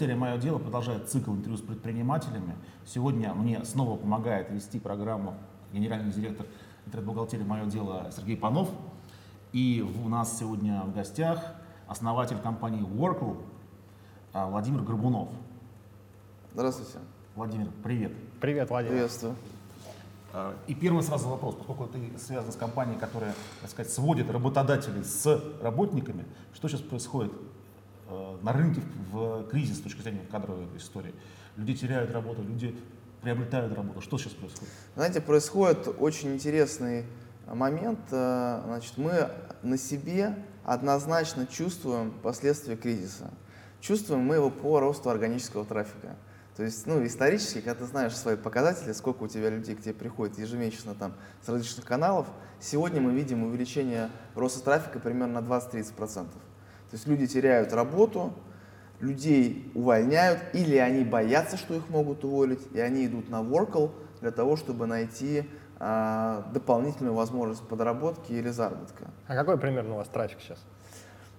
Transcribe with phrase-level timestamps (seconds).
[0.00, 2.56] Интернет-бухгалтерия «Мое дело» продолжает цикл интервью с предпринимателями.
[2.86, 5.34] Сегодня мне снова помогает вести программу
[5.74, 6.46] генеральный директор
[6.86, 8.70] интернет-бухгалтерии «Мое дело» Сергей Панов.
[9.52, 11.44] И у нас сегодня в гостях
[11.86, 13.42] основатель компании Workl
[14.32, 15.28] а, Владимир Горбунов.
[16.54, 16.98] Здравствуйте.
[17.36, 18.12] Владимир, привет.
[18.40, 18.94] Привет, Владимир.
[18.94, 19.34] Приветствую.
[20.32, 25.04] А, и первый сразу вопрос, поскольку ты связан с компанией, которая, так сказать, сводит работодателей
[25.04, 27.32] с работниками, что сейчас происходит
[28.42, 28.82] на рынке
[29.12, 31.14] в кризис с точки зрения кадровой истории?
[31.56, 32.76] Люди теряют работу, люди
[33.22, 34.00] приобретают работу.
[34.00, 34.72] Что сейчас происходит?
[34.94, 37.04] Знаете, происходит очень интересный
[37.46, 38.00] момент.
[38.10, 39.30] Э, значит, мы
[39.62, 40.34] на себе
[40.64, 43.30] однозначно чувствуем последствия кризиса.
[43.80, 46.16] Чувствуем мы его по росту органического трафика.
[46.56, 49.94] То есть, ну, исторически, когда ты знаешь свои показатели, сколько у тебя людей к тебе
[49.94, 52.26] приходит ежемесячно там с различных каналов,
[52.60, 56.26] сегодня мы видим увеличение роста трафика примерно на 20-30%.
[56.90, 58.32] То есть люди теряют работу,
[59.00, 64.30] людей увольняют, или они боятся, что их могут уволить, и они идут на Workl для
[64.30, 69.04] того, чтобы найти а, дополнительную возможность подработки или заработка.
[69.26, 70.58] А какой примерно у вас трафик сейчас?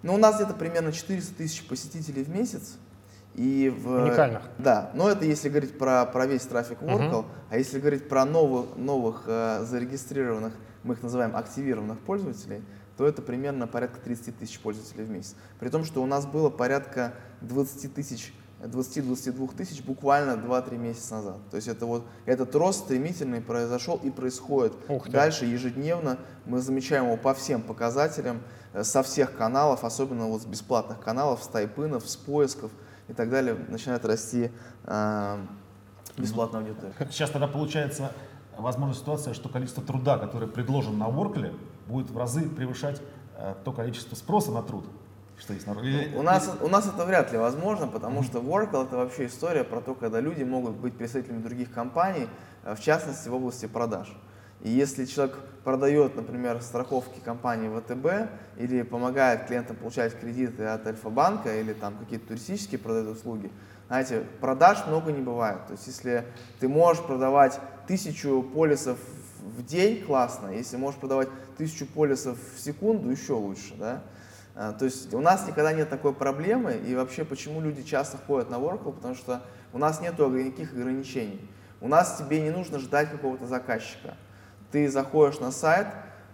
[0.03, 2.77] Ну, у нас где-то примерно 400 тысяч посетителей в месяц.
[3.35, 4.41] И в, Уникальных.
[4.57, 8.25] Да, но это если говорить про, про весь трафик Workl, uh а если говорить про
[8.25, 12.63] новых, новых э, зарегистрированных, мы их называем активированных пользователей,
[13.01, 15.33] то это примерно порядка 30 тысяч пользователей в месяц.
[15.59, 21.37] При том, что у нас было порядка 20 тысяч 20-22 тысяч буквально 2-3 месяца назад.
[21.49, 24.73] То есть это вот этот рост стремительный произошел и происходит
[25.07, 26.19] дальше ежедневно.
[26.45, 31.43] Мы замечаем его по всем показателям, э, со всех каналов, особенно вот с бесплатных каналов,
[31.43, 32.69] с тайпынов, с поисков
[33.07, 34.51] и так далее, начинает расти
[34.83, 35.37] э,
[36.17, 36.93] бесплатная аудитория.
[37.09, 38.11] Сейчас тогда получается
[38.55, 41.57] возможная ситуация, что количество труда, которое предложено на Workly,
[41.91, 43.01] будет в разы превышать
[43.37, 44.85] э, то количество спроса на труд
[45.41, 45.83] что есть народ.
[46.15, 49.81] У нас, у нас это вряд ли возможно, потому что Workl это вообще история про
[49.81, 52.27] то, когда люди могут быть представителями других компаний,
[52.63, 54.15] э, в частности в области продаж.
[54.61, 61.59] И если человек продает, например, страховки компании ВТБ или помогает клиентам получать кредиты от Альфа-банка
[61.59, 63.51] или там какие-то туристические продают услуги,
[63.87, 65.65] знаете, продаж много не бывает.
[65.65, 66.25] То есть если
[66.59, 68.99] ты можешь продавать тысячу полисов
[69.41, 70.49] в день, классно.
[70.49, 71.29] Если можешь продавать
[71.61, 73.75] тысячу полисов в секунду, еще лучше.
[73.77, 74.01] Да?
[74.55, 78.49] А, то есть у нас никогда нет такой проблемы, и вообще почему люди часто ходят
[78.49, 81.47] на Workl, потому что у нас нет никаких ограничений.
[81.79, 84.15] У нас тебе не нужно ждать какого-то заказчика.
[84.71, 85.85] Ты заходишь на сайт,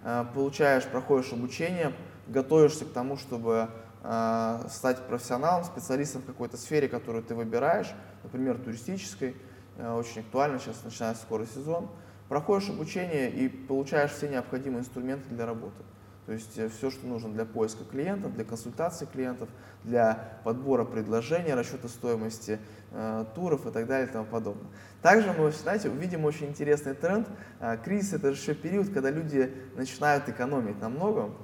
[0.02, 1.92] а, получаешь, проходишь обучение,
[2.26, 3.68] готовишься к тому, чтобы
[4.02, 9.36] а, стать профессионалом, специалистом в какой-то сфере, которую ты выбираешь, например, туристической,
[9.78, 11.88] очень актуально, сейчас начинается скоро сезон.
[12.28, 15.82] Проходишь обучение и получаешь все необходимые инструменты для работы.
[16.26, 19.48] То есть э, все, что нужно для поиска клиентов, для консультации клиентов,
[19.82, 22.58] для подбора предложений, расчета стоимости
[22.90, 24.66] э, туров и так далее и тому подобное.
[25.00, 27.26] Также мы, знаете, увидим очень интересный тренд.
[27.60, 31.34] Э, кризис– это же еще период, когда люди начинают экономить на многом.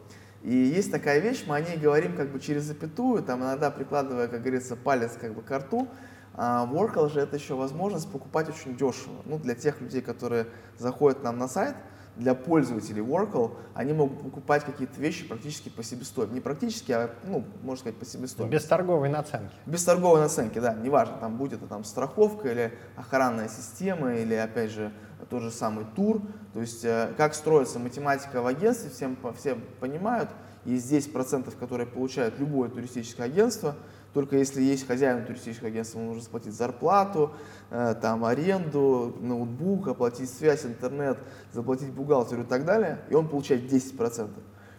[0.42, 4.28] И есть такая вещь, мы о ней говорим как бы через запятую, там иногда прикладывая,
[4.28, 5.88] как говорится, палец как бы к рту.
[6.34, 9.22] А Workl же это еще возможность покупать очень дешево.
[9.24, 10.46] Ну, для тех людей, которые
[10.78, 11.76] заходят нам на сайт–
[12.16, 16.34] для пользователей Workl, они могут покупать какие-то вещи практически по себестоимости.
[16.34, 18.54] Не практически, а, ну, можно сказать, по себестоимости.
[18.54, 19.54] Без торговой наценки.
[19.66, 24.70] Без торговой наценки, да, неважно, там будет это там страховка или охранная система, или, опять
[24.70, 24.92] же,
[25.28, 26.22] тот же самый тур.
[26.52, 30.30] То есть, э, как строится математика в агентстве, всем, все понимают.
[30.64, 33.74] Есть 10%, которые получают любое туристическое агентство–
[34.14, 37.32] только если есть хозяин туристического агентства, ему нужно заплатить зарплату,
[37.70, 41.18] э, там, аренду, ноутбук, оплатить связь, интернет,
[41.52, 44.30] заплатить бухгалтеру и так далее, и он получает 10%.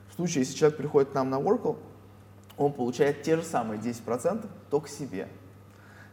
[0.10, 1.78] В случае, если человек приходит к нам на Workl,
[2.58, 5.28] он получает те же самые 10%, только себе.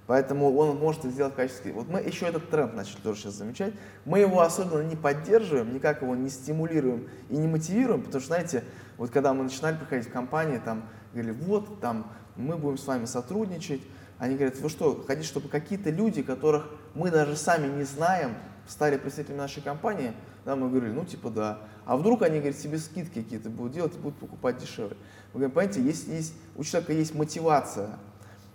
[0.08, 1.72] Поэтому он может это сделать в качестве...
[1.72, 3.72] Вот мы еще этот тренд начали тоже сейчас замечать.
[4.04, 8.64] Мы его особенно не поддерживаем, никак его не стимулируем и не мотивируем, потому что, знаете,
[8.98, 13.04] вот когда мы начинали приходить в компании, там, говорили, вот, там, мы будем с вами
[13.04, 13.82] сотрудничать.
[14.18, 18.34] Они говорят, вы что, хотите, чтобы какие-то люди, которых мы даже сами не знаем,
[18.66, 20.12] стали представителями нашей компании?
[20.44, 21.58] Да, мы говорили, ну типа да.
[21.84, 24.96] А вдруг они, говорят, себе скидки какие-то будут делать и будут покупать дешевле.
[25.32, 27.98] Мы говорим, понимаете, если есть, у человека есть мотивация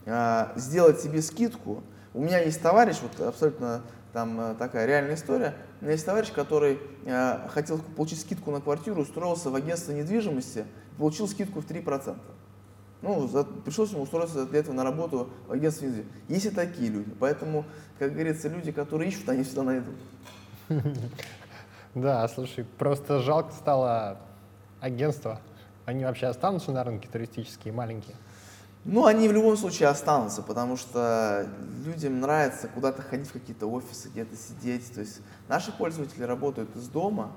[0.05, 1.83] э, сделать себе скидку,
[2.13, 3.83] у меня есть товарищ, вот абсолютно
[4.13, 8.61] там э, такая реальная история, у меня есть товарищ, который э, хотел получить скидку на
[8.61, 10.65] квартиру, устроился в агентство недвижимости,
[10.97, 12.17] получил скидку в 3%.
[13.01, 16.11] Ну, за, пришлось ему устроиться для этого на работу в агентстве инвестиций.
[16.27, 17.11] Есть и такие люди.
[17.19, 17.65] Поэтому,
[17.99, 19.95] как говорится, люди, которые ищут, они всегда найдут.
[21.93, 24.19] Да, слушай, просто жалко стало
[24.81, 25.41] агентства.
[25.85, 28.15] Они вообще останутся на рынке туристические, маленькие?
[28.83, 31.47] Ну, они в любом случае останутся, потому что
[31.85, 34.93] людям нравится куда-то ходить в какие-то офисы, где-то сидеть.
[34.93, 37.31] То есть наши пользователи работают из дома.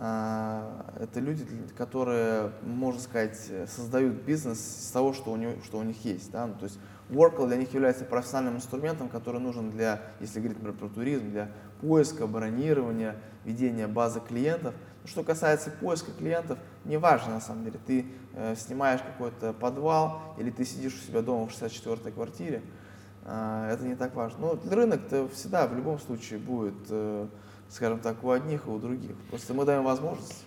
[0.00, 1.44] А, Это люди,
[1.76, 3.36] которые, можно сказать,
[3.66, 6.30] создают бизнес из того, что у, него, что у них есть.
[6.30, 6.46] Да?
[6.46, 6.78] Ну, то есть
[7.10, 11.50] Workl для них является профессиональным инструментом, который нужен для, если говорить например, про туризм, для
[11.80, 14.74] поиска, бронирования, ведения базы клиентов.
[15.04, 20.64] Что касается поиска клиентов, неважно на самом деле, ты э, снимаешь какой-то подвал или ты
[20.64, 22.62] сидишь у себя дома в 64-й квартире,
[23.24, 24.38] э, это не так важно.
[24.38, 27.26] Но рынок-то всегда в любом случае будет, э,
[27.68, 29.16] скажем так, у одних и у других.
[29.30, 30.44] Просто мы даем возможность.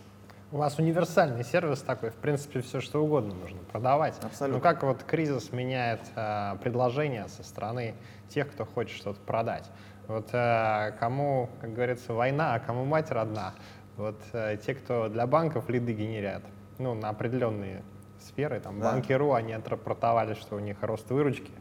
[0.51, 4.15] У вас универсальный сервис такой, в принципе, все что угодно можно продавать.
[4.21, 4.57] Абсолютно.
[4.57, 7.95] Ну как вот кризис меняет э, предложения со стороны
[8.27, 9.69] тех, кто хочет что-то продать?
[10.07, 13.53] Вот э, кому, как говорится, война, а кому мать родна?
[13.95, 16.43] Вот э, те, кто для банков лиды генерят,
[16.79, 17.81] ну, на определенные
[18.19, 18.91] сферы, там, Да.
[18.91, 21.51] банки.ру, они отрапортовали, что у них рост выручки,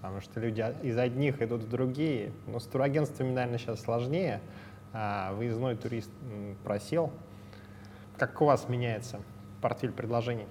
[0.00, 2.30] потому что люди из одних идут в другие.
[2.46, 4.40] Но с турагентствами, наверное, сейчас сложнее.
[4.94, 6.10] А, выездной турист
[6.64, 7.10] просел.
[8.18, 9.20] Как у вас меняется
[9.62, 10.46] портфель предложений?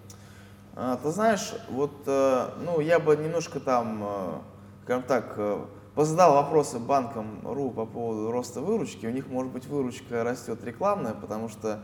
[0.75, 4.39] А, Ты знаешь, вот, э, ну, я бы немножко там, э,
[4.83, 9.05] скажем так, э, позадал вопросы банкам РУ по поводу роста выручки.
[9.05, 11.81] У них, может быть, выручка растет рекламная, потому что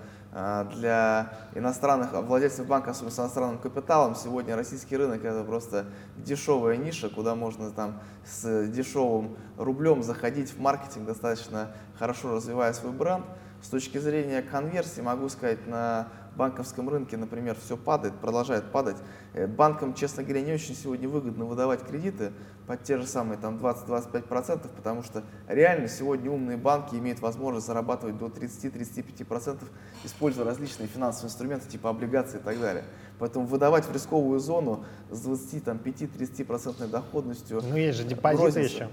[0.75, 5.85] для иностранных владельцев банка, с иностранным капиталом, сегодня российский рынок это просто
[6.15, 12.91] дешевая ниша, куда можно там с дешевым рублем заходить в маркетинг, достаточно хорошо развивая свой
[12.91, 13.25] бренд.
[13.63, 18.97] С точки зрения конверсии могу сказать, на банковском рынке, например, все падает, продолжает падать.
[19.33, 22.31] Э, Банкам, честно говоря, не очень сегодня выгодно выдавать кредиты
[22.67, 28.17] под те же самые там 20-25%, потому что реально сегодня умные банки имеют возможность зарабатывать
[28.17, 29.57] до 30-35%,
[30.03, 32.83] используя различные финансовые инструменты типа облигаций и так далее.
[33.19, 38.59] Поэтому выдавать в рисковую зону с 25-30% доходностью Ну, есть же депозиты бросится.
[38.61, 38.89] еще.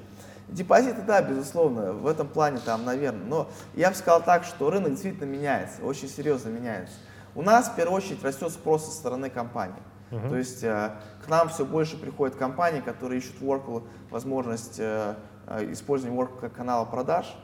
[0.49, 3.25] Депозиты, да, безусловно, в этом плане там, наверное.
[3.27, 6.95] Но я бы сказал так, что рынок действительно меняется, очень серьезно меняется.
[7.35, 9.75] У нас в первую очередь растет спрос со стороны компаний.
[10.11, 10.93] То есть э,
[11.25, 15.17] к нам все больше приходят компании, которые ищут Workl возможность э,
[15.49, 17.35] э, использования Workl как канала продаж.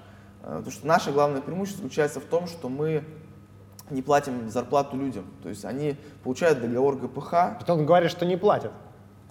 [0.40, 3.04] Потому что наше главное преимущество заключается в том, что мы
[3.90, 5.25] не платим зарплату людям.
[5.42, 8.72] То есть они получают договор ГПХ, Потом говоришь, что не платят.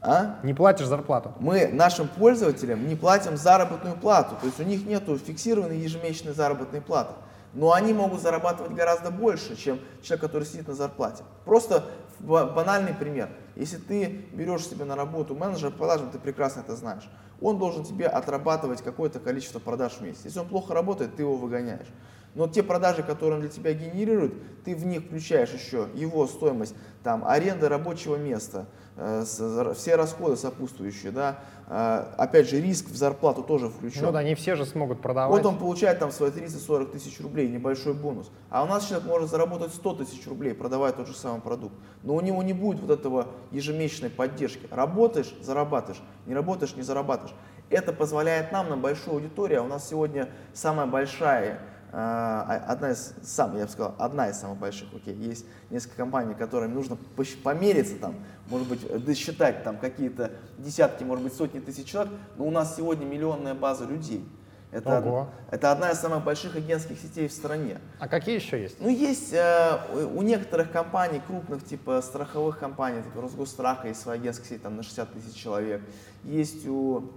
[0.02, 0.40] а?
[0.44, 1.34] Не платишь зарплату.
[1.40, 6.82] мы нашим пользователям не платим заработную плату, то есть у них нет фиксированной ежемесячной заработной
[6.82, 7.14] платы.
[7.54, 11.24] Но они могут зарабатывать гораздо больше, чем человек, который сидит на зарплате.
[11.46, 11.84] Просто
[12.20, 13.30] ба- банальный пример.
[13.56, 17.10] Если ты берешь себе на работу менеджера по продажам, ты прекрасно это знаешь.
[17.42, 20.22] Он должен тебе отрабатывать какое-то количество продаж в месяц.
[20.26, 21.88] Если он плохо работает, ты его выгоняешь.
[22.36, 24.34] Но те продажи, которые он для тебя генерирует,
[24.64, 28.66] ты в них включаешь еще его стоимость, там, аренда рабочего места,
[28.98, 31.40] э, с- все расходы сопутствующие, да,
[31.72, 34.04] Э, опять же, риск в зарплату тоже включен.
[34.04, 35.44] Ну да, не все же смогут продавать.
[35.44, 38.32] Вот он получает там свои 30-40 тысяч рублей, небольшой бонус.
[38.50, 41.76] А у нас человек может заработать 100 тысяч рублей, продавая тот же самый продукт.
[42.02, 44.68] Но у него не будет вот этого ежемесячной поддержки.
[44.72, 47.36] Работаешь– зарабатываешь, не работаешь– не зарабатываешь.
[47.70, 51.60] Это позволяет нам на большой аудитории, а у нас сегодня самая большая,
[51.92, 56.74] одна из, сам, я бы сказал, одна из самых больших, окей, есть несколько компаний, которым
[56.74, 56.98] нужно
[57.44, 58.16] помериться там,
[58.48, 62.76] может быть, э, досчитать там какие-то десятки, может быть, сотни тысяч человек, но у нас
[62.76, 64.24] сегодня миллионная база людей.
[64.72, 65.30] Это, Ого.
[65.50, 67.80] это одна из самых больших агентских сетей в стране.
[67.98, 68.80] А какие еще есть?
[68.80, 69.80] Ну, есть э,
[70.14, 74.84] у некоторых компаний, крупных, типа страховых компаний, типа Росгосстраха, есть своя агентская сеть там на
[74.84, 75.82] 60 тысяч человек.
[76.24, 77.12] Есть у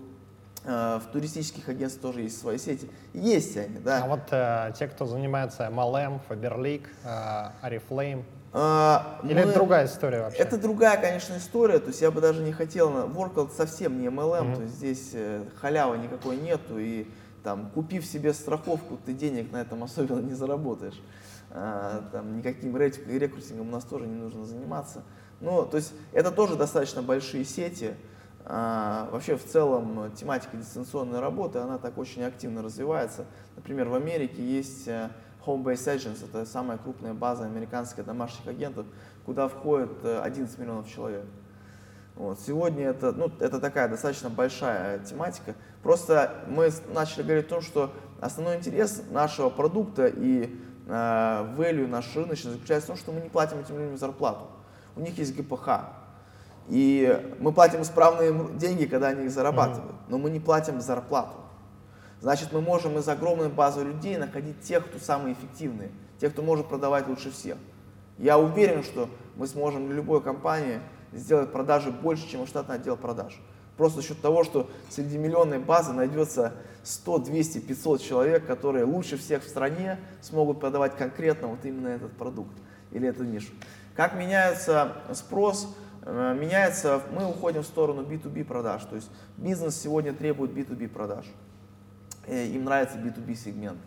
[0.64, 2.88] в туристических агентств тоже есть свои сети.
[3.12, 4.04] Есть они, да.
[4.04, 9.86] А вот э, те, кто занимается MLM, Faberlic, э, Oriflame, А, или мы- это другая
[9.86, 10.38] история вообще?
[10.38, 11.78] Это другая, конечно, история.
[11.78, 12.90] То есть я бы даже не хотел...
[13.08, 16.78] Workout совсем не MLM, то есть здесь э, халявы никакой нету.
[16.78, 17.06] И
[17.42, 21.00] там, купив себе страховку, ты денег на этом особенно не заработаешь.
[21.50, 25.02] А, там, никаким рекрутингом у нас тоже не нужно заниматься.
[25.40, 27.94] Ну, то есть это тоже достаточно большие сети.
[28.44, 33.24] А, вообще, в целом, э, тематика дистанционной работы, она так очень активно развивается.
[33.54, 35.10] Например, в Америке есть э,
[35.46, 38.86] Home-Based Agents, это самая крупная база американских домашних агентов,
[39.24, 41.24] куда входит э, 11 миллионов человек.
[42.16, 42.40] Вот.
[42.40, 45.54] Сегодня это, ну, это такая достаточно большая тематика.
[45.82, 50.54] Просто мы начали говорить о том, что основной интерес нашего продукта и
[50.86, 54.46] э, value наш рыночный заключается в том, что мы не платим этим людям зарплату.
[54.96, 56.01] У них есть ГПХ.
[56.68, 61.34] И мы платим исправные деньги, когда они их зарабатывают, но мы не платим зарплату.
[62.20, 65.90] Значит, мы можем из огромной базы людей находить тех, кто самые эффективные,
[66.20, 67.58] тех, кто может продавать лучше всех.
[68.16, 70.80] Я уверен, что мы сможем для любой компании
[71.12, 73.40] сделать продажи больше, чем штатный отдел продаж.
[73.76, 76.52] Просто за счет того, что среди миллионной базы найдется
[76.84, 82.12] 100, 200, 500 человек, которые лучше всех в стране смогут продавать конкретно вот именно этот
[82.12, 82.56] продукт
[82.90, 83.52] или эту нишу.
[83.96, 85.74] Как меняется спрос?
[86.04, 91.26] Э, меняется, мы уходим в сторону B2B продаж, то есть бизнес сегодня требует B2B продаж,
[92.26, 93.78] э, им нравится B2B сегмент.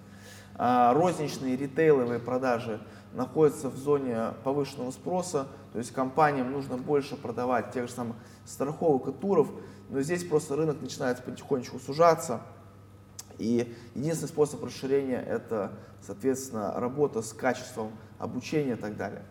[0.57, 2.79] А розничные, ритейловые продажи
[3.13, 9.09] находятся в зоне повышенного спроса, то есть компаниям нужно больше продавать тех же самых страховок
[9.09, 9.49] и туров,
[9.89, 12.39] но здесь просто рынок начинает потихонечку сужаться,
[13.37, 19.23] и единственный способ расширения это, соответственно, работа с качеством обучения и так далее.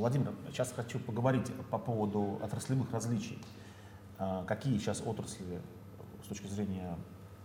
[0.00, 3.38] Владимир, сейчас хочу поговорить по поводу отраслевых различий.
[4.18, 5.60] А, какие сейчас отрасли
[6.24, 6.96] с точки зрения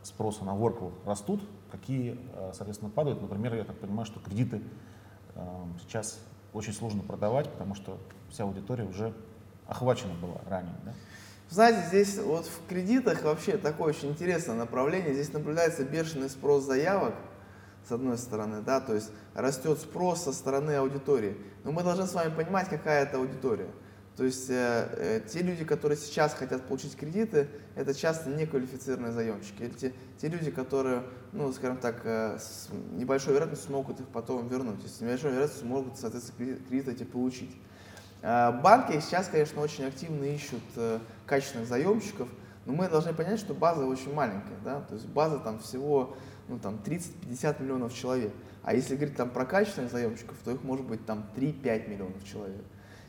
[0.03, 3.21] спроса на workflow растут, какие, а, соответственно, падают.
[3.21, 4.61] Например, я так понимаю, что кредиты
[5.35, 6.17] а, сейчас
[6.53, 7.97] очень сложно продавать, потому что
[8.29, 9.13] вся аудитория уже
[9.67, 10.75] охвачена была ранее.
[10.85, 10.93] Да?
[11.49, 15.13] Знаете, здесь вот в кредитах вообще такое очень интересное направление.
[15.13, 17.15] Здесь наблюдается бешеный спрос заявок,
[17.87, 21.37] с одной стороны, да, то есть растет спрос со стороны аудитории.
[21.63, 23.69] Но мы должны с вами понимать, какая это аудитория.
[24.17, 29.63] То есть э, э, те люди, которые сейчас хотят получить кредиты, это часто неквалифицированные заемщики.
[29.63, 34.47] Или те, те люди, которые, ну, скажем так, э, с небольшой вероятностью смогут их потом
[34.47, 34.79] вернуть.
[34.87, 37.53] С небольшой вероятностью могут, соответственно, кредиты эти получить.
[38.21, 42.29] Э, банки сейчас, конечно, очень активно ищут э, качественных заемщиков,
[42.65, 46.15] но мы должны понять, что база очень маленькая, да, то есть база там всего
[46.47, 48.33] ну, там 30-50 миллионов человек.
[48.63, 52.63] А если говорить там про качественных заемщиков, то их может быть там 3-5 миллионов человек.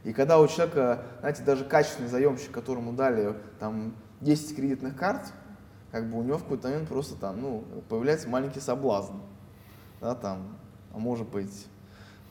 [0.04, 5.32] И когда у человека, знаете, даже качественный заемщик, которому дали там 10 кредитных карт,
[5.90, 9.16] как бы у него в какой-то момент просто там, ну, появляется маленький соблазн,
[10.00, 10.56] да, там,
[10.92, 11.66] а может быть,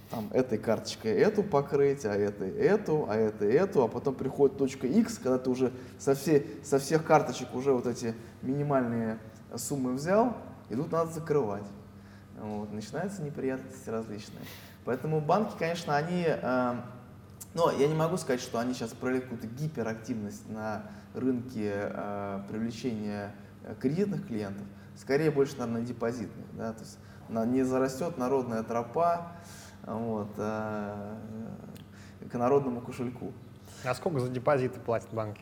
[0.10, 4.88] там, этой карточкой эту покрыть, а этой эту, а этой эту, а потом приходит точка
[4.88, 9.18] X, когда ты уже со, все, со всех карточек уже вот эти минимальные
[9.56, 10.38] суммы взял,
[10.70, 11.66] и тут надо закрывать.
[12.40, 14.44] Вот, начинаются неприятности различные.
[14.84, 16.76] Поэтому банки, конечно, они, э,
[17.54, 23.34] но я не могу сказать, что они сейчас проявляют какую-то гиперактивность на рынке э, привлечения
[23.64, 24.66] э, кредитных клиентов,
[24.98, 26.46] скорее больше, наверное, депозитных.
[26.54, 26.74] Да?
[26.74, 26.98] То есть
[27.30, 29.32] на, не зарастет народная тропа,
[29.86, 31.16] вот, э,
[32.30, 33.34] к народному кошельку.
[33.84, 35.42] А сколько за депозиты платят банки?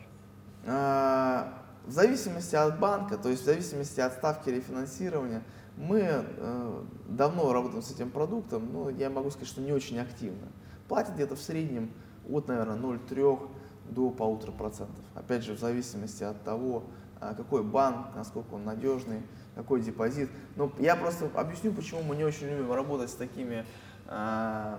[0.64, 1.44] Э,
[1.86, 5.42] в зависимости от банка, то есть в зависимости от ставки рефинансирования,
[5.76, 10.46] мы э, давно работаем с этим продуктом, но я могу сказать, что не очень активно.
[10.88, 11.90] Платят где-то в среднем
[12.28, 13.48] от, наверное, 0,3
[13.90, 15.04] до полутора процентов.
[15.14, 16.84] Опять же, в зависимости от того,
[17.18, 19.22] какой банк, насколько он надежный,
[19.54, 20.30] какой депозит.
[20.56, 23.64] Но я просто объясню, почему мы не очень любим работать с такими
[24.06, 24.78] а,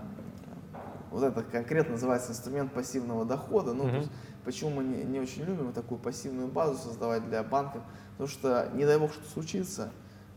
[1.11, 3.73] вот это конкретно называется инструмент пассивного дохода.
[3.73, 4.09] Ну, uh-huh.
[4.45, 7.81] Почему мы не, не очень любим такую пассивную базу создавать для банков?
[8.11, 9.91] Потому что, не дай бог, что случится,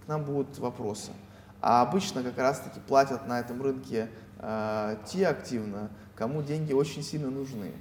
[0.04, 1.12] к нам будут вопросы.
[1.60, 7.30] А обычно как раз-таки платят на этом рынке э, те активно, кому деньги очень сильно
[7.30, 7.72] нужны.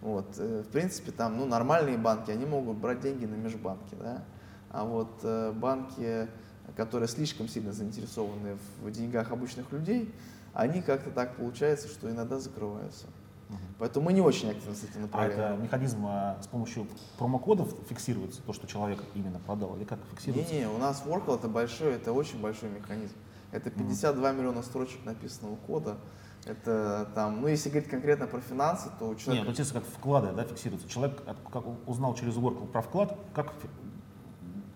[0.00, 4.22] Вот, э, в принципе, там, ну, нормальные банки, они могут брать деньги на межбанке, да,
[4.70, 6.28] а вот э, банки,
[6.76, 10.12] которые слишком сильно заинтересованы в деньгах обычных людей,
[10.52, 13.06] они как-то так получается, что иногда закрываются.
[13.54, 13.62] Угу.
[13.78, 15.40] Поэтому мы не очень активно с этим направляем.
[15.40, 16.86] А это механизм а, с помощью
[17.18, 20.52] промокодов фиксируется, то, что человек именно продал, или как фиксируется?
[20.52, 23.14] Не-не, у нас Workl это большой, это очень большой механизм.
[23.52, 24.38] Это 52 угу.
[24.38, 25.96] миллиона строчек написанного кода.
[26.44, 29.48] Это там, ну если говорить конкретно про финансы, то у человека...
[29.48, 30.88] Нет, ну, как вклады, да, фиксируются.
[30.88, 33.54] Человек как узнал через Workl про вклад, как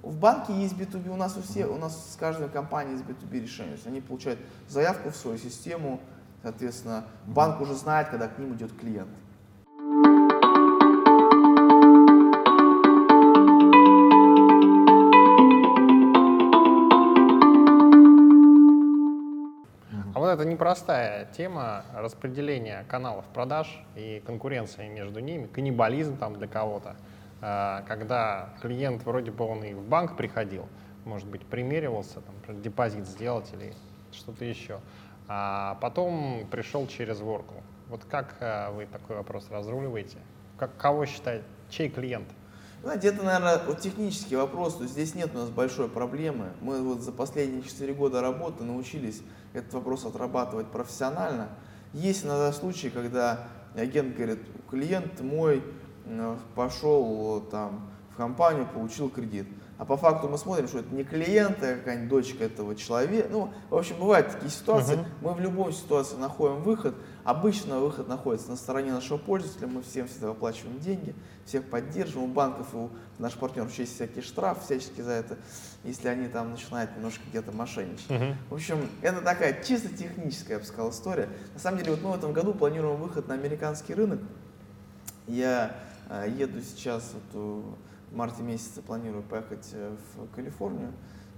[0.03, 3.43] в банке есть B2B, у нас у всех, у нас с каждой компанией есть B2B
[3.43, 3.73] решение.
[3.73, 6.01] То есть они получают заявку в свою систему,
[6.43, 9.11] соответственно, банк уже знает, когда к ним идет клиент.
[20.15, 26.49] А вот это непростая тема распределения каналов продаж и конкуренции между ними, каннибализм там для
[26.49, 26.97] кого-то.
[27.41, 30.67] А, когда клиент вроде бы он и в банк приходил,
[31.05, 33.75] может быть, примеривался, там, депозит сделать или
[34.11, 34.81] что-то еще,
[35.29, 37.63] а потом пришел через ворку.
[37.89, 40.19] Вот как а, вы такой вопрос разруливаете?
[40.59, 41.45] Как, кого считаете?
[41.71, 42.29] Чей клиент?
[42.83, 46.53] Знаете, это, наверное, вот технический вопрос, то есть здесь нет у нас большой проблемы.
[46.61, 51.49] Мы вот за последние 4 года работы научились этот вопрос отрабатывать профессионально.
[51.93, 55.63] Есть иногда случаи, когда агент говорит, клиент мой
[56.09, 59.47] Э, пошел там в компанию, получил кредит.
[59.79, 63.29] А по факту мы смотрим, что это не клиент, а какая-нибудь дочка этого человека.
[63.31, 64.97] Ну, в общем, бывают такие ситуации.
[64.97, 65.07] Мгм.
[65.21, 66.97] Мы в любой ситуации находим выход.
[67.23, 69.69] Обычно выход находится на стороне нашего пользователя.
[69.69, 71.15] Мы всем всегда выплачиваем деньги,
[71.47, 72.29] всех поддерживаем.
[72.29, 75.39] У банков и у наших партнеров есть всякие штрафы всячески за это,
[75.85, 78.11] если они там начинают немножко где-то мошенничать.
[78.11, 78.37] Мгм.
[78.51, 81.29] В общем, это такая чисто техническая, я бы сказал, история.
[81.55, 84.19] На самом деле, вот мы в этом году планируем выход на американский рынок.
[85.29, 85.77] Я
[86.09, 90.93] э, еду сейчас вот, э, марте месяце, планирую поехать э, в Калифорнию.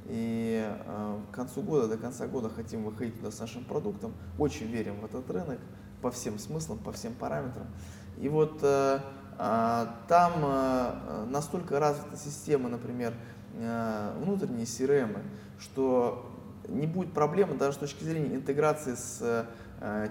[0.07, 4.13] И э, к концу года, до конца года хотим выходить туда с нашим продуктом.
[4.39, 5.59] Очень верим в этот рынок
[6.03, 7.67] по всем смыслам, по всем параметрам.
[8.19, 9.01] И вот э,
[9.39, 13.15] а, там настолько развита система, например,
[13.55, 15.19] э, внутренние CRM,
[15.59, 16.31] что
[16.69, 19.47] не будет проблемы даже с точки зрения интеграции с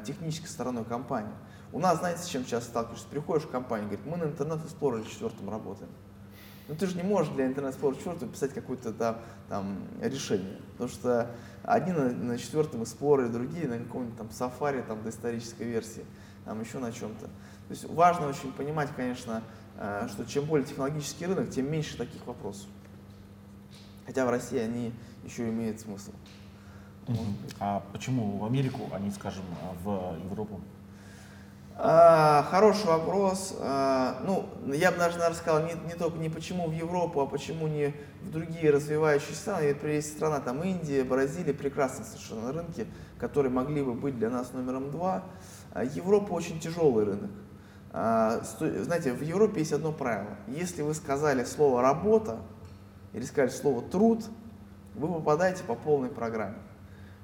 [0.04, 1.32] технической стороной компании.
[1.72, 3.06] У нас, знаете, с чем сейчас сталкиваешься?
[3.08, 5.92] Приходишь в компанию, говорит, мы на Explorer 4 работаем.
[6.70, 9.18] Ну ты же не можешь для Explorer 4 писать какое-то там,
[9.50, 10.58] там решение.
[10.74, 11.32] Потому что
[11.64, 16.06] одни на, на четвертом Explorer, другие на каком-нибудь там Safari, там доисторической версии,
[16.46, 17.26] там еще на чем-то.
[17.26, 19.42] То есть важно очень понимать, конечно,
[19.78, 22.68] э, что чем более технологический рынок, тем меньше таких вопросов.
[24.06, 26.12] Хотя в России они еще имеют смысл.
[27.60, 29.44] А почему в Америку, а не, скажем,
[29.84, 30.62] в Европу?
[31.82, 33.56] А, хороший вопрос.
[33.62, 37.26] А, ну, я бы даже, наверное, сказал не, не только не почему в Европу, а
[37.26, 39.68] почему не в другие развивающиеся страны.
[39.68, 42.86] Ведь есть страна, там Индия, Бразилия, прекрасные совершенно рынки,
[43.18, 45.24] которые могли бы быть для нас номером два.
[45.72, 47.32] А Европа очень тяжелый рынок.
[47.94, 50.36] Знаете, в Европе есть одно правило.
[50.48, 52.40] Если вы сказали слово «работа»
[53.14, 54.26] или сказали слово «труд»,
[54.96, 56.58] вы попадаете по полной программе.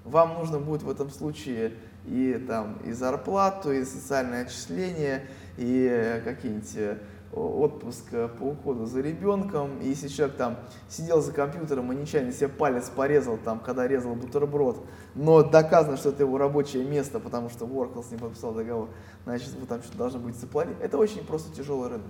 [0.06, 1.74] Вам нужно будет в этом случае
[2.08, 6.98] и, там, и зарплату, и социальное отчисление, и какие-нибудь э,
[7.36, 9.80] отпуск э, по уходу за ребенком.
[9.80, 10.58] И если человек там
[10.90, 14.86] сидел за компьютером и нечаянно себе палец порезал, там, когда резал бутерброд,
[15.16, 18.90] но доказано, что это его рабочее место, потому что Oracle с ним подписал договор,
[19.26, 20.78] значит, вы там что-то должны быть заплатить.
[20.82, 22.08] Это очень просто тяжелый рынок.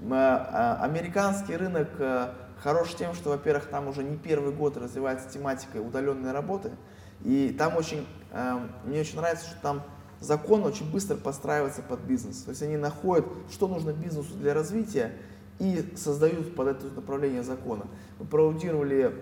[0.00, 2.28] М, а, Американский рынок э,
[2.62, 6.72] хорош тем, что, во-первых, там уже не первый год развивается тематика удаленной работы,
[7.24, 9.82] и там очень, э, мне очень нравится, что там
[10.20, 12.42] закон очень быстро подстраивается под бизнес.
[12.42, 15.12] То есть они находят, что нужно бизнесу для развития
[15.58, 17.86] и создают под это направление закона.
[18.18, 19.14] Мы проаудировали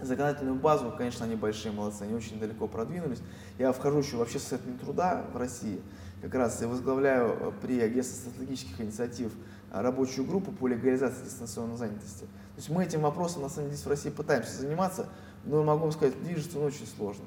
[0.00, 3.20] законодательную базу, конечно, они большие молодцы, они очень далеко продвинулись.
[3.58, 5.80] Я вхожу еще вообще с этим труда в России.
[6.22, 9.32] Как раз я возглавляю э, при агентстве стратегических инициатив
[9.72, 12.20] э, рабочую группу по легализации дистанционной занятости.
[12.20, 15.08] То есть мы этим вопросом на самом деле здесь в России пытаемся заниматься,
[15.44, 17.26] но я могу вам сказать, движется он очень сложно.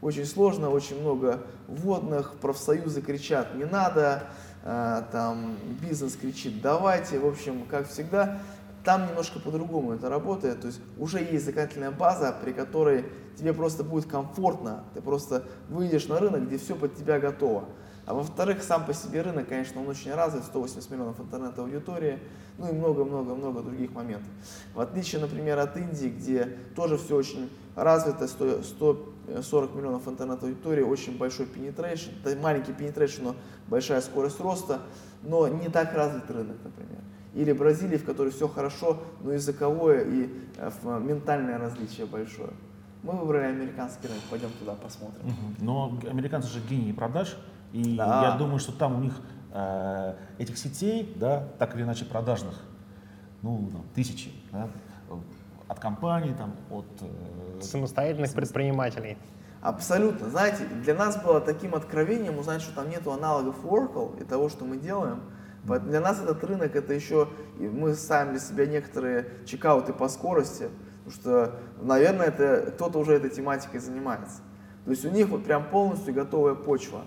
[0.00, 4.24] Очень сложно, очень много вводных, профсоюзы кричат «не надо»,
[4.64, 8.40] э, там бизнес кричит «давайте», в общем, как всегда,
[8.84, 13.04] там немножко по-другому это работает, то есть уже есть законодательная база, при которой
[13.36, 17.66] тебе просто будет комфортно, ты просто выйдешь на рынок, где все под тебя готово.
[18.10, 22.18] А во-вторых, сам по себе рынок, конечно, он очень развит, 180 миллионов интернет-аудитории,
[22.58, 24.26] ну и много-много-много других моментов.
[24.74, 31.18] В отличие, например, от Индии, где тоже все очень развито, 100 140 миллионов интернет-аудитории, очень
[31.18, 33.36] большой penetration, это маленький penetration, но
[33.68, 34.80] большая скорость роста,
[35.22, 36.98] но не так развит рынок, например.
[37.34, 42.50] Или Бразилии, в которой все хорошо, но языковое и э, ментальное различие большое.
[43.04, 45.32] Мы выбрали американский рынок, пойдем туда посмотрим.
[45.60, 47.36] Но американцы же гении продаж,
[47.72, 48.30] и Да.
[48.32, 49.14] я думаю, что там у них
[49.52, 52.54] э, этих сетей, да, так или иначе продажных,
[53.42, 54.68] ну, там, тысячи, да,
[55.68, 56.86] от компаний, там, от...
[57.00, 59.16] э, Самостоятельных предпринимателей.
[59.62, 60.30] Абсолютно.
[60.30, 64.64] Знаете, для нас было таким откровением узнать, что там нету аналогов Oracle и того, что
[64.64, 65.20] мы делаем.
[65.68, 67.28] Поэтому для нас этот рынок, это еще,
[67.58, 70.70] и мы ставим для себя некоторые чекауты по скорости,
[71.04, 74.40] потому что, наверное, это кто-то уже этой тематикой занимается.
[74.86, 77.02] То есть у них вот прям полностью готовая почва.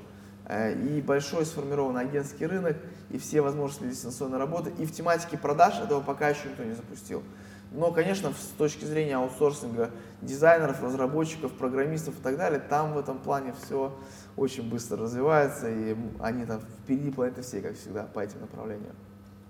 [0.45, 2.77] Э, И большой сформированный агентский рынок,
[3.09, 4.71] и все возможности дистанционной работы.
[4.77, 7.23] И в тематике продаж этого пока еще никто не запустил.
[7.71, 9.89] Но, конечно, с точки зрения аутсорсинга
[10.21, 13.97] дизайнеров, разработчиков, программистов и так далее, там в этом плане все
[14.37, 18.95] очень быстро развивается, и они там впереди планеты всей, как всегда, по этим направлениям.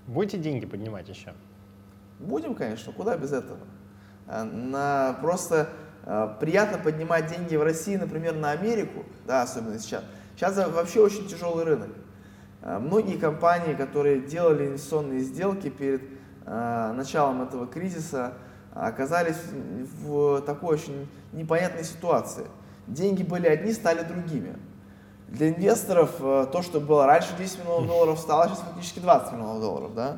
[0.07, 1.33] Будете деньги поднимать еще?
[2.19, 3.59] Будем, конечно, куда без этого.
[4.27, 5.69] А, На, просто
[6.05, 10.03] а, приятно поднимать деньги в России, например, на Америку, да, особенно сейчас.
[10.35, 11.89] Сейчас вообще очень тяжелый рынок.
[12.61, 16.01] А, Многие компании, которые делали инвестиционные сделки перед
[16.45, 18.33] а, началом этого кризиса,
[18.73, 19.37] оказались
[20.03, 22.45] в такой очень непонятной ситуации.
[22.87, 24.55] Деньги были одни, стали другими.
[25.27, 29.61] Для инвесторов э, то, что было раньше 10 миллионов долларов, стало сейчас фактически 20 миллионов
[29.61, 29.95] долларов.
[29.95, 30.17] Да?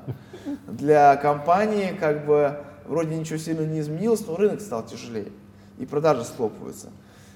[0.68, 5.32] Для компании как бы вроде ничего сильно не изменилось, но рынок стал тяжелее,
[5.78, 6.90] и продажи схлопываются.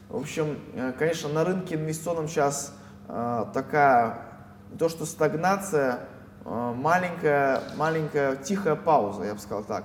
[0.09, 2.73] В общем, э, конечно, на рынке инвестиционном сейчас
[3.07, 4.25] э, такая,
[4.79, 5.99] то что стагнация,
[6.45, 9.83] э, маленькая, маленькая тихая пауза, я бы сказал так.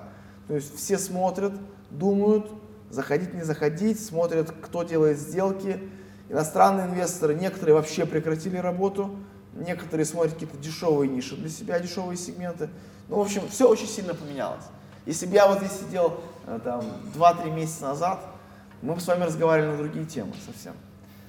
[0.49, 1.53] То есть все смотрят,
[1.91, 2.51] думают,
[2.89, 5.91] заходить, не заходить, смотрят, кто делает сделки.
[6.31, 9.15] Иностранные инвесторы, некоторые вообще прекратили работу,
[9.53, 12.71] некоторые смотрят какие-то дешевые ниши для себя, дешевые сегменты.
[13.09, 14.65] Ну, в общем, все очень сильно поменялось.
[15.05, 16.19] Если бы я вот здесь сидел
[16.65, 16.83] там
[17.15, 18.21] 2-3 месяца назад,
[18.85, 20.75] мы бы с вами разговаривали на другие темы совсем.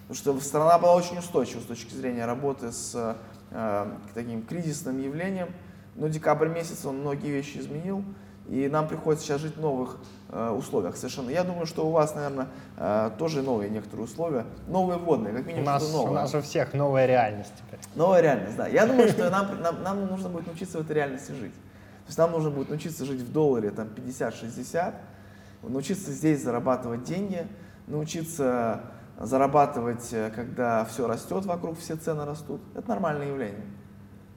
[0.08, 3.16] Потому что страна была очень устойчива с точки зрения работы с
[3.52, 5.50] э, таким кризисным явлением.
[5.96, 8.04] Но декабрь месяц он многие вещи изменил,
[8.50, 9.98] и нам приходится сейчас жить в новых
[10.30, 11.30] э, условиях совершенно.
[11.30, 15.64] Я думаю, что у вас, наверное, э, тоже новые некоторые условия, новые водные, как минимум
[15.64, 16.12] у нас, новое.
[16.12, 17.80] У нас у всех новая реальность теперь.
[17.96, 18.68] Новая реальность, да.
[18.68, 21.54] Я думаю, что нам, нам, нам нужно будет научиться в этой реальности жить.
[21.54, 24.94] То есть нам нужно будет научиться жить в долларе там 50-60,
[25.70, 27.48] научиться здесь зарабатывать деньги,
[27.88, 32.62] научиться зарабатывать, э, когда все растет вокруг, все цены растут.
[32.76, 33.66] Это нормальное явление.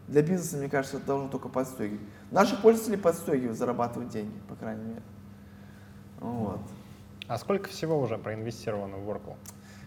[0.06, 2.00] Для бизнеса, мне кажется, это должно только подстегивать.
[2.30, 5.02] Наши пользователи подстегивают зарабатывать деньги, по крайней мере.
[6.20, 6.60] Вот.
[7.26, 9.36] А сколько всего уже проинвестировано в Oracle?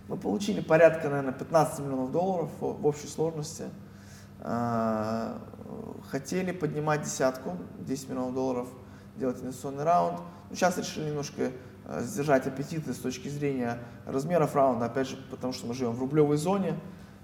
[0.08, 3.66] Мы получили порядка, наверное, 15 миллионов долларов в общей сложности.
[4.42, 5.40] А,
[6.10, 8.68] хотели поднимать десятку, 10 миллионов долларов,
[9.16, 10.20] делать инвестиционный раунд.
[10.50, 11.52] Но сейчас решили немножко
[11.86, 16.00] э, сдержать аппетиты с точки зрения размеров раунда, опять же, потому что мы живем в
[16.00, 16.76] рублевой зоне,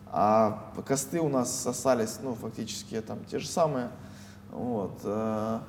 [0.08, 3.90] а косты у нас остались, ну, фактически там те же самые.
[4.52, 5.02] Вот.
[5.04, 5.60] Э,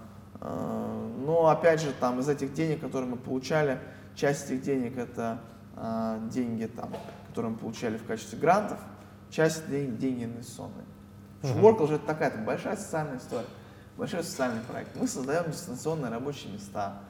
[0.40, 3.78] э, но, опять же, там из этих денег, которые мы получали,
[4.14, 5.40] часть этих денег это
[6.33, 6.90] деньги, там,
[7.28, 8.81] которые мы получали в качестве грантов,
[9.31, 10.85] часть денег, деньги инвестиционные.
[11.42, 11.61] Uh-huh.
[11.61, 13.46] Work уже это такая -то большая социальная история,
[13.98, 14.94] большой социальный проект.
[14.94, 17.00] Мы создаем дистанционные рабочие места,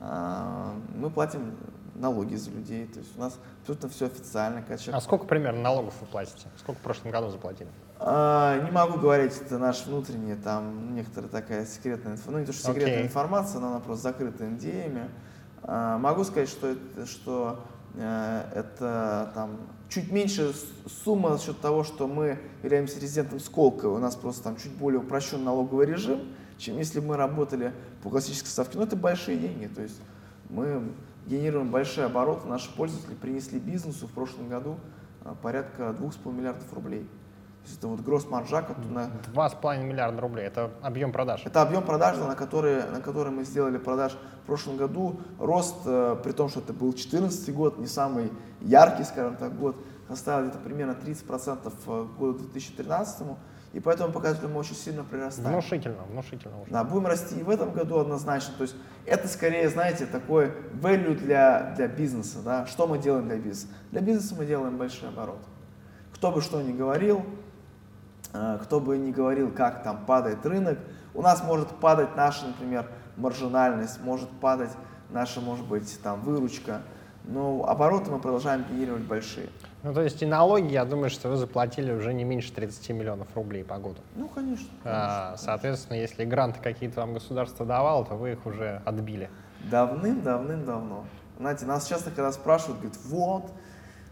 [0.00, 1.54] а, мы платим
[1.94, 4.62] налоги за людей, то есть у нас абсолютно все официально.
[4.62, 4.94] Человек...
[4.94, 6.48] А сколько примерно налогов вы платите?
[6.58, 7.68] Сколько в прошлом году заплатили?
[7.98, 12.52] А, не могу говорить, это наш внутренний, там некоторая такая секретная информация, ну не то,
[12.54, 13.06] что секретная okay.
[13.06, 15.10] информация, но она просто закрыта NDA.
[15.62, 17.60] А, могу сказать, что, это, что
[17.96, 20.52] это там чуть меньше
[21.04, 25.00] сумма за счет того, что мы являемся резидентом Сколково, у нас просто там чуть более
[25.00, 26.20] упрощенный налоговый режим,
[26.56, 27.72] чем если бы мы работали
[28.02, 28.78] по классической ставке.
[28.78, 30.00] Но это большие деньги, то есть
[30.48, 30.92] мы
[31.26, 34.78] генерируем большие обороты, наши пользователи принесли бизнесу в прошлом году
[35.22, 37.06] а, порядка 2,5 миллиардов рублей.
[37.76, 38.66] Это вот гросс маржа.
[39.32, 41.42] Два с половиной миллиарда рублей, это объем продаж.
[41.44, 45.20] Это объем продаж, на который, на который мы сделали продаж в прошлом году.
[45.38, 49.76] Рост, э, при том, что это был 2014 год, не самый яркий, скажем так, год,
[50.08, 53.36] составил где-то примерно 30% к году 2013
[53.72, 55.52] и поэтому показатели мы очень сильно прирастаем.
[55.52, 56.72] Внушительно, внушительно уже.
[56.72, 58.52] Да, будем расти и в этом году однозначно.
[58.58, 58.74] То есть
[59.06, 62.40] это скорее, знаете, такой value для, для бизнеса.
[62.44, 62.66] Да?
[62.66, 63.68] Что мы делаем для бизнеса?
[63.92, 65.44] Для бизнеса мы делаем большие обороты.
[66.12, 67.39] Кто бы что ни говорил, Э,
[68.32, 70.78] кто бы ни говорил, как там падает рынок,
[71.14, 74.70] у нас может падать наша, например, маржинальность, может падать
[75.10, 76.82] наша, может быть, там выручка,
[77.24, 79.48] но обороты мы продолжаем генерировать большие.
[79.82, 83.28] Ну, то есть и налоги, я думаю, что вы заплатили уже не меньше 30 миллионов
[83.34, 83.98] рублей по году.
[84.14, 84.68] Ну, конечно.
[84.84, 86.12] А, конечно соответственно, конечно.
[86.12, 89.30] если гранты какие-то вам государство давало, то вы их уже отбили.
[89.70, 91.04] Давным-давным-давно.
[91.38, 93.52] Знаете, нас часто когда спрашивают, говорят, вот,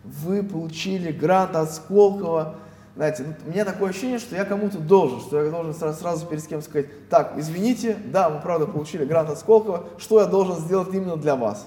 [0.05, 2.57] вы получили грант от Сколково,
[2.99, 6.27] знаете, ну, у меня такое ощущение, что я кому-то должен, что я должен сразу, сразу
[6.27, 10.57] перед кем сказать, так, извините, да, мы правда получили грант от Сколково, что я должен
[10.57, 11.65] сделать именно для вас?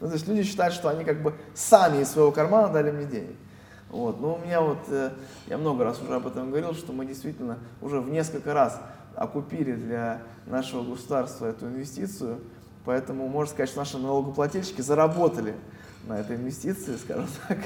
[0.00, 3.04] Ну, то есть люди считают, что они как бы сами из своего кармана дали мне
[3.04, 3.36] денег.
[3.90, 4.20] Вот.
[4.20, 5.10] Но у меня вот, э,
[5.46, 8.80] я много раз уже об этом говорил, что мы действительно уже в несколько раз
[9.14, 12.40] окупили для нашего государства эту инвестицию,
[12.84, 15.54] поэтому можно сказать, что наши налогоплательщики заработали
[16.06, 17.58] на этой инвестиции, скажем так,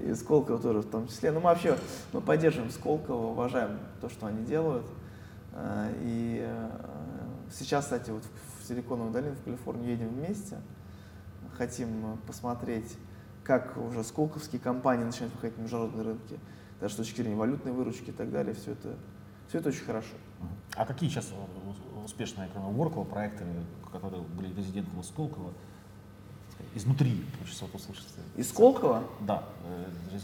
[0.00, 1.30] и Сколково тоже в том числе.
[1.32, 1.78] Но мы вообще
[2.12, 4.86] мы поддерживаем Сколково, уважаем то, что они делают.
[5.52, 6.70] Э, и э,
[7.52, 8.24] сейчас, кстати, вот
[8.60, 10.56] в Силиконовую долину, в Калифорнию едем вместе.
[11.56, 12.96] Хотим посмотреть,
[13.44, 16.40] как уже сколковские компании начинают выходить на международные рынки,
[16.80, 18.54] даже с точки зрения валютной выручки и так далее.
[18.54, 18.96] Все это,
[19.48, 20.14] все это очень хорошо.
[20.74, 21.30] А какие сейчас
[22.04, 23.44] успешные, кроме Workla, проекты,
[23.92, 25.52] которые были резидентом Сколково,
[26.74, 28.06] изнутри хочется вот услышать.
[28.36, 29.02] Из Сколково?
[29.20, 30.18] Да, э,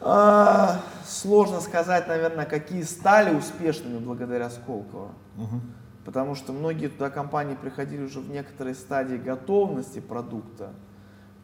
[0.00, 5.10] а, сложно сказать, наверное, какие стали успешными благодаря Сколково.
[5.36, 5.60] Угу.
[6.04, 10.72] Потому что многие туда компании приходили уже в некоторой стадии готовности продукта.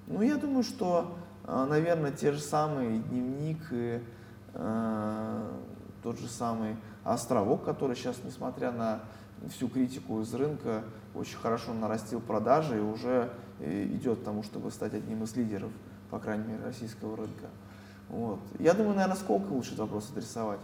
[0.06, 4.02] Ну, я думаю, что, а, наверное, те же самые дневник и
[4.54, 5.50] э,
[6.02, 9.00] тот же самый островок, который сейчас, несмотря на
[9.50, 10.82] всю критику из рынка,
[11.14, 13.30] очень хорошо нарастил продажи и уже
[13.62, 15.70] идет к тому, чтобы стать одним из лидеров,
[16.10, 17.46] по крайней мере, российского рынка.
[18.08, 18.40] Вот.
[18.58, 20.60] Я думаю, наверное, сколько лучше этот вопрос адресовать.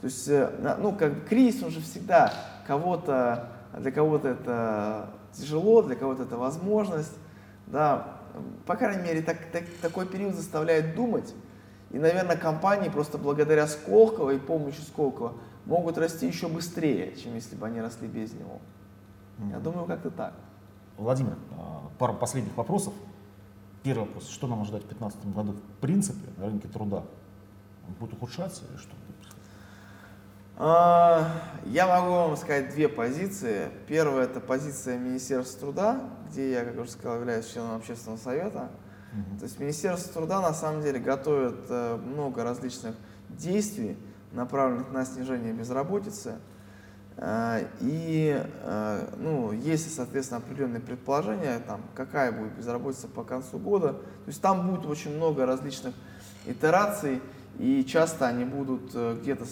[0.00, 2.32] То есть, э, ну, как кризис, он же всегда
[2.66, 7.14] кого-то, для кого-то это тяжело, для кого-то это возможность,
[7.66, 8.18] да,
[8.66, 11.34] по крайней мере, так, так, такой период заставляет думать,
[11.90, 15.34] и, наверное, компании просто благодаря Сколково и помощи Сколково
[15.64, 18.60] могут расти еще быстрее, чем если бы они росли без него.
[19.38, 19.50] Mm-hmm.
[19.52, 20.34] Я думаю, как-то так.
[20.98, 22.92] Владимир, а, пару последних вопросов.
[23.84, 24.28] Первый вопрос.
[24.28, 27.04] Что нам ожидать в 2015 году в принципе на рынке труда?
[27.86, 28.90] Он будет ухудшаться или что?
[30.56, 31.30] А,
[31.66, 33.68] я могу вам сказать две позиции.
[33.86, 38.68] Первая это позиция Министерства труда, где я, как уже сказал, являюсь членом общественного совета.
[39.38, 42.94] То есть Министерство труда на самом деле готовит э, много различных
[43.30, 43.96] действий,
[44.32, 46.34] направленных на снижение безработицы.
[47.18, 53.92] Э, и э, ну, есть, соответственно, определенные предположения, там, какая будет безработица по концу года.
[53.92, 55.94] То есть там будет очень много различных
[56.46, 57.20] итераций,
[57.58, 59.44] и часто они будут где-то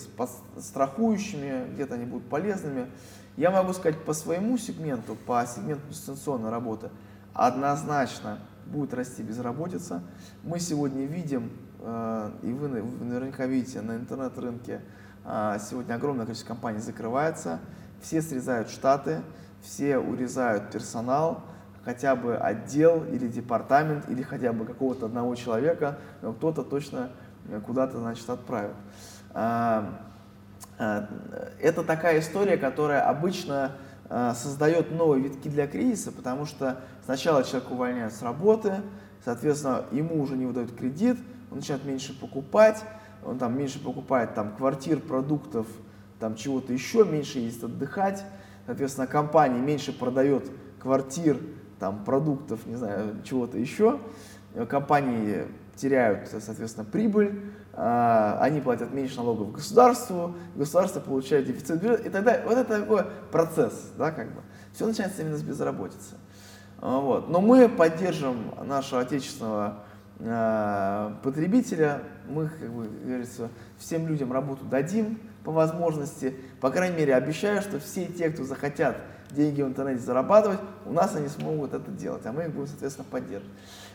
[0.59, 2.87] страхующими, где-то они будут полезными.
[3.37, 6.89] Я могу сказать по своему сегменту, по сегменту дистанционной работы,
[7.35, 10.03] однозначно будет расти безработица.
[10.43, 11.51] Мы сегодня видим,
[11.81, 15.16] э, и вы наверняка видите на интернет-рынке, э,
[15.59, 17.59] сегодня огромное количество компаний закрывается,
[18.01, 19.23] все срезают штаты,
[19.61, 21.43] все урезают персонал,
[21.85, 27.11] хотя бы отдел или департамент, или хотя бы какого-то одного человека, кто-то точно
[27.67, 28.75] куда-то, значит, отправит.
[29.35, 29.85] Э,
[31.61, 33.73] это такая история, которая обычно
[34.35, 38.83] создает новые витки для кризиса, потому что Сначала человек увольняют с работы,
[39.25, 41.17] соответственно, ему уже не выдают кредит,
[41.53, 42.83] он начинает меньше покупать,
[43.27, 45.67] он там меньше покупает там квартир, продуктов,
[46.19, 48.25] там чего-то еще, меньше ездит отдыхать,
[48.67, 51.39] соответственно, компания меньше продает квартир,
[51.79, 54.01] там продуктов, не знаю, чего-то еще,
[54.69, 57.43] компании теряют, соответственно, прибыль,
[57.79, 62.47] а, они платят меньше налогов государству, государство получает дефицит бюджета и так далее.
[62.47, 64.41] Вот это такой процесс, да, как бы.
[64.73, 66.15] Все начинается именно с безработицы.
[66.79, 67.29] А, вот.
[67.29, 69.86] Но мы поддержим нашего отечественного э,
[70.19, 76.35] потребителя, мы, как бы говорится, всем людям работу дадим по возможности.
[76.61, 78.97] По крайней мере, обещаю, что все те, кто захотят
[79.31, 83.07] деньги в интернете зарабатывать, у нас они смогут это делать, а мы их будем, соответственно,
[83.11, 83.53] поддерживать.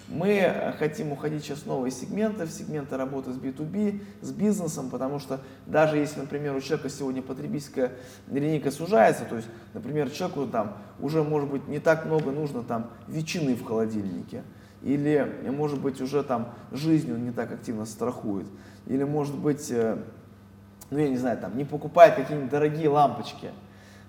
[0.08, 5.20] Мы хотим уходить сейчас в новые сегменты, в сегменты работы с B2B, с бизнесом, потому
[5.20, 7.94] что даже если, например, у человека сегодня потребительская
[8.28, 12.92] линейка сужается, то есть, например, человеку там уже, может быть, не так много нужно там
[13.08, 14.44] ветчины в холодильнике,
[14.82, 18.48] или, может быть, уже там жизнь он не так активно страхует,
[18.88, 19.98] или, может быть, э,
[20.90, 23.52] ну, я не знаю, там, не покупает какие-нибудь дорогие лампочки,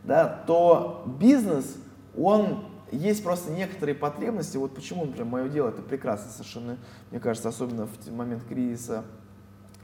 [0.04, 1.76] да, то бизнес,
[2.16, 6.76] он есть просто некоторые потребности, вот почему, например, мое дело это прекрасно совершенно,
[7.10, 9.04] мне кажется, особенно в момент кризиса,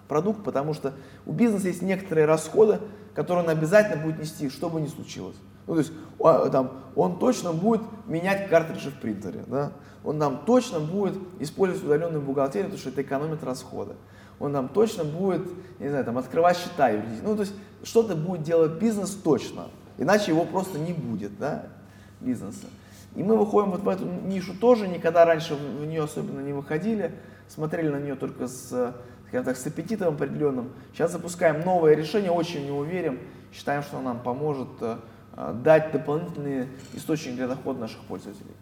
[0.09, 0.95] продукт, потому что
[1.27, 2.81] у бизнеса есть некоторые расходы,
[3.15, 5.37] которые он обязательно будет нести, что бы ни случилось.
[5.67, 9.73] Ну, то есть он, там, он точно будет менять картриджи в принтере, да?
[10.05, 13.95] Он там точно будет использовать удаленную бухгалтерию, потому что это экономит расходы.
[14.39, 15.43] Он там точно будет,
[15.81, 17.25] не знаю, там, открывать счета юридически.
[17.25, 21.67] Ну, то есть что-то будет делать бизнес точно, иначе его просто не будет, да,
[22.21, 22.67] бизнеса.
[23.17, 27.13] И мы выходим вот в эту нишу тоже, никогда раньше в нее особенно не выходили,
[27.49, 28.95] смотрели на нее только с,
[29.29, 30.71] скажем так, с аппетитом определенным.
[30.93, 33.17] Сейчас запускаем новое решение, очень в него
[33.53, 34.99] считаем, что оно нам поможет э,
[35.65, 38.55] дать дополнительные источники для дохода наших пользователей.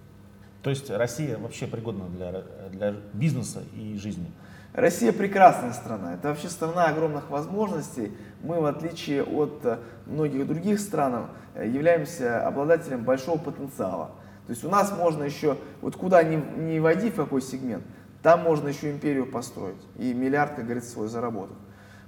[0.66, 4.26] То есть Россия вообще пригодна для, для бизнеса и жизни?
[4.72, 6.14] Россия прекрасная страна.
[6.14, 8.10] Это вообще страна огромных возможностей.
[8.42, 14.10] Мы, в отличие от э, многих других стран, э, являемся обладателем большого потенциала.
[14.48, 17.84] То есть у нас можно еще, вот куда ни, ни войди, в какой сегмент,
[18.24, 21.58] там можно еще империю построить и миллиард, как говорится, свой заработать.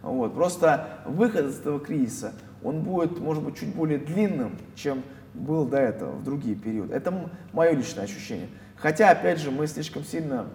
[0.02, 0.34] Вот.
[0.34, 2.32] Просто выход из этого кризиса,
[2.64, 6.94] он будет, может быть, чуть более длинным, чем был до этого, в другие периоды.
[6.94, 8.48] Это мое личное ощущение.
[8.76, 10.46] Хотя, опять же, мы слишком сильно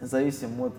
[0.00, 0.74] зависим от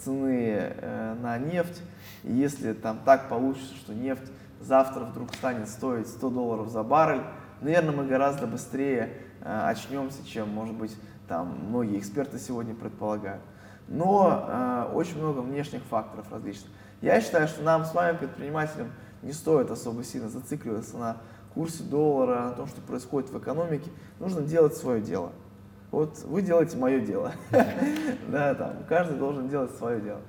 [0.00, 1.82] цены э, на нефть.
[2.24, 4.30] И если там так получится, что нефть
[4.60, 7.22] завтра вдруг станет стоить 100 долларов за баррель,
[7.60, 9.10] наверное, мы гораздо быстрее
[9.42, 10.94] Э, очнемся, чем, может быть,
[11.28, 13.42] там многие эксперты сегодня предполагают.
[13.88, 16.70] Но э, очень много внешних факторов различных.
[17.00, 21.16] Я считаю, что нам с вами, предпринимателям, не стоит особо сильно зацикливаться на
[21.54, 23.90] курсе доллара, на том, что происходит в экономике.
[24.18, 25.32] Нужно делать свое дело.
[25.90, 27.32] Вот вы делаете мое дело.
[28.28, 30.20] Да, там, каждый должен делать свое дело.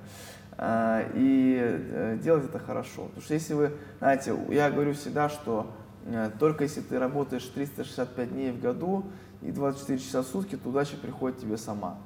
[0.58, 3.04] А, и э, делать это хорошо.
[3.04, 5.66] Потому что если вы, знаете, я говорю всегда, что
[6.06, 9.04] Э, Только если ты работаешь 365 дней в году
[9.40, 11.98] и 24 часа в сутки, то удача приходит тебе сама.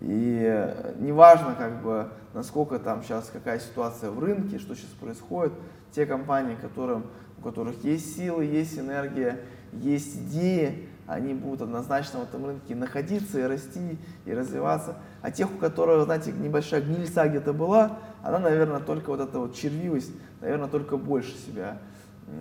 [0.00, 5.52] И э, неважно, как бы, насколько там сейчас, какая ситуация в рынке, что сейчас происходит,
[5.92, 7.04] те компании, которым,
[7.38, 9.40] у которых есть силы, есть энергия,
[9.72, 14.96] есть идеи, они будут однозначно в этом рынке находиться и расти, и развиваться.
[15.22, 19.54] А тех, у которых, знаете, небольшая гнильца где-то была, она, наверное, только вот эта вот
[19.54, 21.78] червивость, наверное, только больше себя,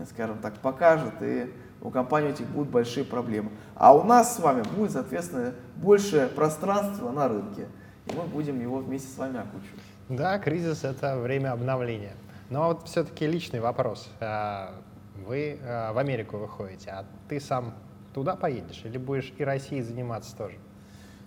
[0.10, 3.52] скажем так, покажет, и у компании этих будут большие проблемы.
[3.76, 7.68] А у нас с вами будет, соответственно, больше пространства на рынке,
[8.08, 9.84] и мы будем его вместе с вами окучивать.
[10.10, 12.14] Да, кризис— это время обновления.
[12.50, 14.10] Но вот все-таки личный вопрос.
[14.20, 14.74] А,
[15.26, 17.74] Вы а, в Америку выходите, а ты сам
[18.14, 20.58] туда поедешь или будешь и Россией заниматься тоже?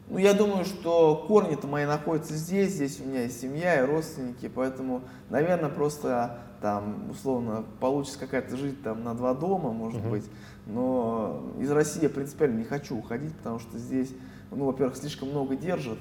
[0.08, 4.48] Ну, я думаю, что корни-то мои находятся здесь, здесь у меня есть семья и родственники,
[4.52, 10.10] поэтому, наверное, просто там, условно, получится какая-то жизнь там на два дома, может Мгм.
[10.10, 10.24] быть,
[10.66, 14.10] но из России я принципиально не хочу уходить, потому что здесь,
[14.50, 15.98] ну, во-первых, слишком много держат,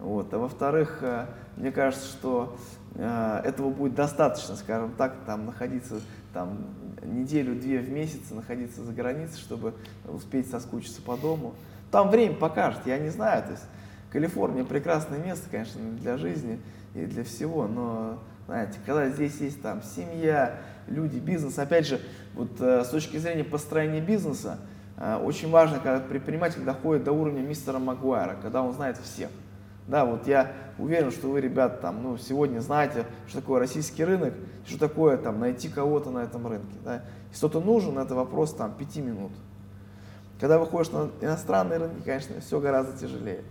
[0.00, 2.56] вот, а во-вторых, э, мне кажется, что
[2.98, 6.00] этого будет достаточно, скажем так, там находиться
[6.32, 6.58] там
[7.02, 9.74] неделю-две в месяц, находиться за границей, чтобы
[10.06, 11.54] успеть соскучиться по дому.
[11.90, 13.64] Там время покажет, я не знаю, то есть
[14.10, 16.58] Калифорния прекрасное место, конечно, для жизни
[16.94, 22.00] и для всего, но, знаете, когда здесь есть там семья, люди, бизнес, опять же,
[22.34, 24.58] вот э, с точки зрения построения бизнеса,
[24.96, 29.30] э, очень важно, когда предприниматель доходит до уровня мистера Магуайра, когда он знает всех.
[29.88, 34.34] Да, вот я уверен, что вы, ребят, там, ну, сегодня знаете, что такое российский рынок,
[34.66, 36.76] что такое там найти кого-то на этом рынке.
[36.84, 37.02] Да.
[37.30, 39.32] Если кто-то нужен, это вопрос там пяти минут.
[40.40, 43.42] Когда выходишь на иностранные рынки, конечно, все гораздо тяжелее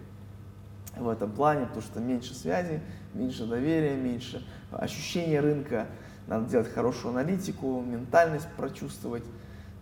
[0.97, 2.81] в этом плане, потому что меньше связи,
[3.13, 5.87] меньше доверия, меньше ощущения рынка.
[6.27, 9.23] Надо делать хорошую аналитику, ментальность прочувствовать.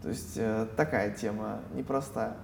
[0.01, 2.35] То есть э, такая тема непростая.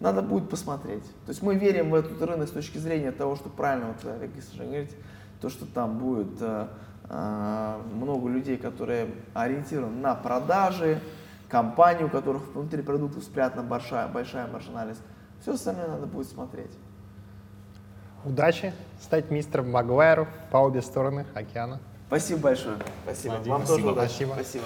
[0.00, 1.02] Надо будет посмотреть.
[1.26, 4.30] То есть мы верим в этот рынок с точки зрения того, что правильно, вот Олег
[4.56, 4.94] говорит,
[5.40, 6.68] то, что там будет э,
[7.08, 11.00] э, много людей, которые ориентированы на продажи,
[11.48, 15.00] компании, у которых внутри продуктов спрятана большая, большая маржинальность.
[15.40, 16.70] Все остальное надо будет смотреть.
[18.24, 21.80] Удачи стать мистером Магуайру по обе стороны океана.
[22.08, 22.76] Спасибо большое.
[23.04, 23.32] Спасибо.
[23.32, 23.92] Владимир, Вам тоже спасибо.
[23.92, 24.12] удачи.
[24.12, 24.34] Спасибо.
[24.34, 24.64] Спасибо.